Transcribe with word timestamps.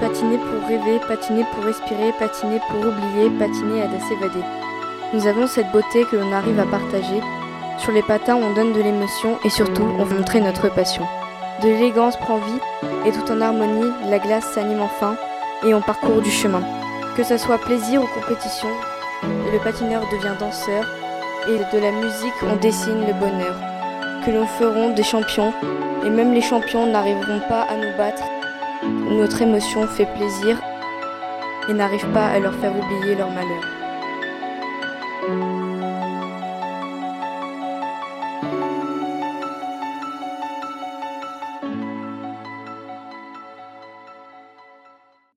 Patiner 0.00 0.38
pour 0.38 0.66
rêver, 0.66 0.98
patiner 1.06 1.44
pour 1.52 1.62
respirer, 1.62 2.12
patiner 2.18 2.58
pour 2.70 2.80
oublier, 2.80 3.28
patiner 3.38 3.82
à 3.82 4.00
s'évader. 4.08 4.42
Nous 5.12 5.26
avons 5.26 5.46
cette 5.46 5.70
beauté 5.72 6.04
que 6.10 6.16
l'on 6.16 6.32
arrive 6.32 6.58
à 6.58 6.64
partager. 6.64 7.20
Sur 7.76 7.92
les 7.92 8.02
patins, 8.02 8.36
on 8.36 8.54
donne 8.54 8.72
de 8.72 8.80
l'émotion 8.80 9.38
et 9.44 9.50
surtout, 9.50 9.86
on 9.98 10.04
veut 10.04 10.16
montrer 10.16 10.40
notre 10.40 10.70
passion. 10.70 11.06
De 11.62 11.68
l'élégance 11.68 12.16
prend 12.16 12.38
vie 12.38 12.60
et 13.04 13.12
tout 13.12 13.30
en 13.30 13.42
harmonie, 13.42 13.92
la 14.08 14.18
glace 14.18 14.46
s'anime 14.54 14.80
enfin 14.80 15.16
et 15.66 15.74
on 15.74 15.82
parcourt 15.82 16.22
du 16.22 16.30
chemin. 16.30 16.62
Que 17.14 17.22
ce 17.22 17.36
soit 17.36 17.58
plaisir 17.58 18.02
ou 18.02 18.06
compétition, 18.06 18.68
le 19.52 19.58
patineur 19.62 20.02
devient 20.10 20.38
danseur 20.38 20.86
et 21.46 21.58
de 21.76 21.82
la 21.82 21.92
musique 21.92 22.32
on 22.42 22.56
dessine 22.56 23.06
le 23.06 23.12
bonheur. 23.12 23.56
Que 24.24 24.30
nous 24.30 24.46
ferons 24.46 24.94
des 24.94 25.02
champions 25.02 25.52
et 26.04 26.08
même 26.08 26.32
les 26.32 26.40
champions 26.40 26.86
n'arriveront 26.86 27.40
pas 27.48 27.62
à 27.62 27.76
nous 27.76 27.94
battre. 27.98 28.22
Notre 28.82 29.42
émotion 29.42 29.86
fait 29.86 30.06
plaisir 30.14 30.60
et 31.68 31.72
n'arrive 31.74 32.06
pas 32.12 32.26
à 32.28 32.38
leur 32.38 32.54
faire 32.54 32.72
oublier 32.76 33.14
leur 33.14 33.30
malheur. 33.30 33.64